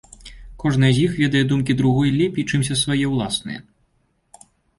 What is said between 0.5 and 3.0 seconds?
Кожная з іх ведае думкі другой лепей, чымся свае